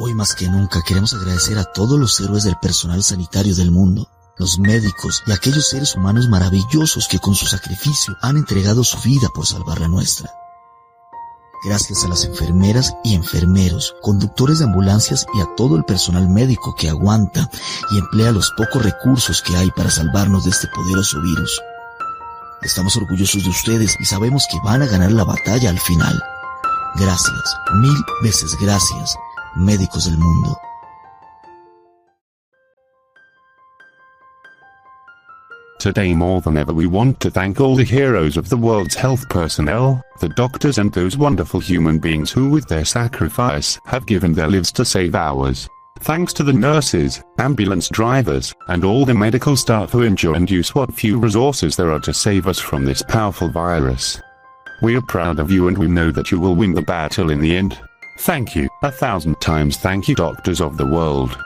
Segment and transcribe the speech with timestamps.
[0.00, 4.08] Hoy más que nunca queremos agradecer a todos los héroes del personal sanitario del mundo,
[4.36, 9.28] los médicos y aquellos seres humanos maravillosos que con su sacrificio han entregado su vida
[9.34, 10.30] por salvar la nuestra.
[11.64, 16.76] Gracias a las enfermeras y enfermeros, conductores de ambulancias y a todo el personal médico
[16.76, 17.50] que aguanta
[17.90, 21.60] y emplea los pocos recursos que hay para salvarnos de este poderoso virus.
[22.62, 26.22] Estamos orgullosos de ustedes y sabemos que van a ganar la batalla al final.
[26.94, 29.16] Gracias, mil veces gracias,
[29.58, 30.56] médicos del mundo.
[35.78, 39.28] Today more than ever we want to thank all the heroes of the world's health
[39.28, 44.48] personnel, the doctors and those wonderful human beings who with their sacrifice have given their
[44.48, 45.68] lives to save ours.
[46.00, 50.74] Thanks to the nurses, ambulance drivers, and all the medical staff who endure and use
[50.74, 54.20] what few resources there are to save us from this powerful virus.
[54.82, 57.40] We are proud of you and we know that you will win the battle in
[57.40, 57.78] the end.
[58.20, 61.36] Thank you, a thousand times thank you doctors of the world.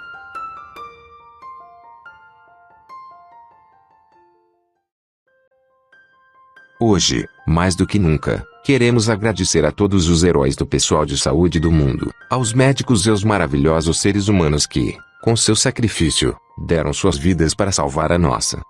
[6.78, 11.60] Hoje, mais do que nunca, queremos agradecer a todos os heróis do pessoal de saúde
[11.60, 16.36] do mundo, aos médicos e aos maravilhosos seres humanos que, com seu sacrifício,
[16.66, 18.60] deram suas vidas para salvar a nossa.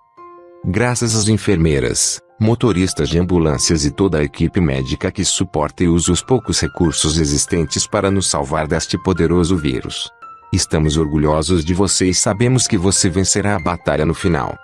[0.63, 6.11] Graças às enfermeiras, motoristas de ambulâncias e toda a equipe médica que suporta e usa
[6.11, 10.11] os poucos recursos existentes para nos salvar deste poderoso vírus.
[10.51, 14.57] Estamos orgulhosos de você e sabemos que você vencerá a batalha no final.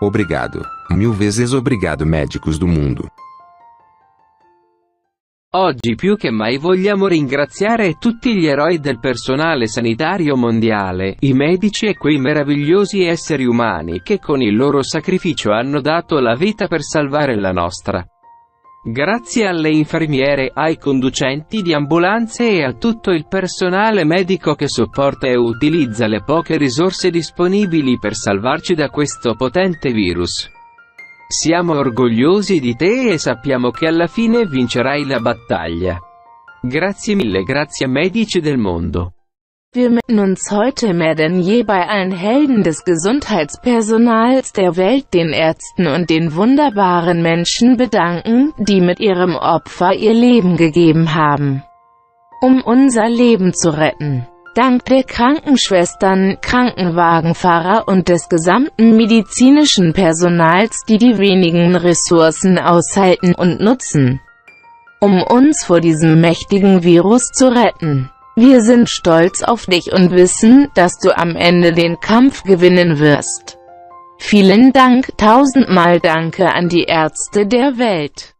[0.00, 3.10] Obrigado, mil vezes obrigado médicos do mundo.
[5.50, 11.86] Oggi più che mai vogliamo ringraziare tutti gli eroi del personale sanitario mondiale, i medici
[11.86, 16.82] e quei meravigliosi esseri umani che con il loro sacrificio hanno dato la vita per
[16.82, 18.04] salvare la nostra.
[18.84, 25.28] Grazie alle infermiere, ai conducenti di ambulanze e a tutto il personale medico che sopporta
[25.28, 30.56] e utilizza le poche risorse disponibili per salvarci da questo potente virus.
[31.30, 35.98] Siamo orgogliosi di te e sappiamo che alla fine vincerai la battaglia.
[36.62, 39.12] Grazie mille, grazie medici del mondo.
[39.74, 45.34] Wir möchten uns heute mehr denn je bei allen Helden des Gesundheitspersonals der Welt, den
[45.34, 51.62] Ärzten und den wunderbaren Menschen bedanken, die mit ihrem Opfer ihr Leben gegeben haben,
[52.40, 54.26] um unser Leben zu retten.
[54.58, 63.60] Dank der Krankenschwestern, Krankenwagenfahrer und des gesamten medizinischen Personals, die die wenigen Ressourcen aushalten und
[63.60, 64.20] nutzen,
[64.98, 68.10] um uns vor diesem mächtigen Virus zu retten.
[68.34, 73.58] Wir sind stolz auf dich und wissen, dass du am Ende den Kampf gewinnen wirst.
[74.18, 78.34] Vielen Dank, tausendmal Danke an die Ärzte der Welt.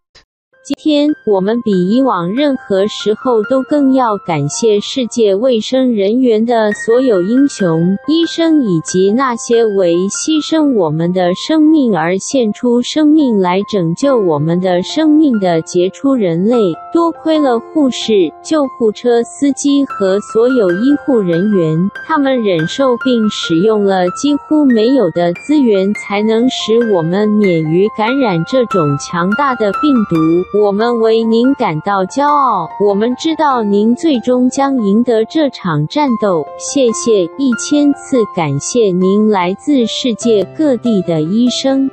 [0.69, 16.59] 今天，我们比以往任何时候都更要感谢世界卫生人员的所有英雄、医生以及那些为牺牲我们的生命而献出生命来拯救我们的生命的杰出人类。
[16.93, 18.12] 多亏了护士、
[18.43, 30.19] 救护车司机和所有医护人员，他们忍受并使用了几乎没有的资源，才能使我们免于感染这种强大的病毒。
[30.58, 36.46] 我们为您感到骄傲，我们知道您最终将赢得这场战斗。
[36.58, 41.90] 谢谢，一千次感谢您，来自世界各地的医生。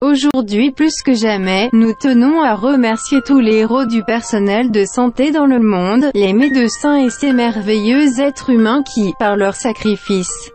[0.00, 5.30] Aujourd'hui plus que jamais, nous tenons à remercier tous les héros du personnel de santé
[5.30, 10.50] dans le monde, les médecins et ces merveilleux êtres humains qui, par leur sacrifice,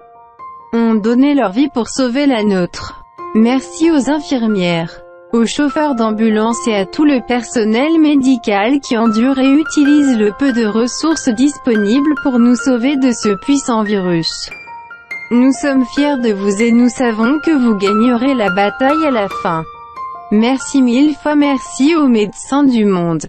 [0.74, 3.04] ont donné leur vie pour sauver la nôtre.
[3.36, 5.02] Merci aux infirmières
[5.33, 10.53] aux chauffeurs d'ambulance et à tout le personnel médical qui endure et utilise le peu
[10.53, 14.51] de ressources disponibles pour nous sauver de ce puissant virus.
[15.31, 19.29] Nous sommes fiers de vous et nous savons que vous gagnerez la bataille à la
[19.43, 19.63] fin.
[20.33, 23.27] Merci mille fois merci aux médecins du monde.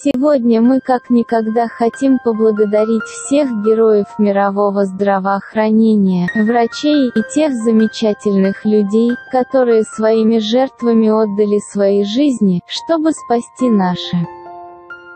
[0.00, 9.10] Сегодня мы как никогда хотим поблагодарить всех героев мирового здравоохранения, врачей и тех замечательных людей,
[9.30, 14.16] которые своими жертвами отдали свои жизни, чтобы спасти наши.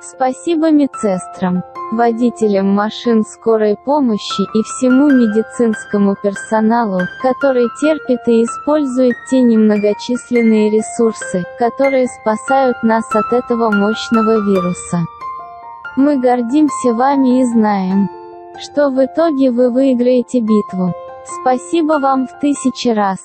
[0.09, 9.41] Спасибо медсестрам, водителям машин скорой помощи и всему медицинскому персоналу, который терпит и использует те
[9.41, 14.99] немногочисленные ресурсы, которые спасают нас от этого мощного вируса.
[15.97, 18.09] Мы гордимся вами и знаем,
[18.61, 20.95] что в итоге вы выиграете битву.
[21.41, 23.19] Спасибо вам в тысячи раз.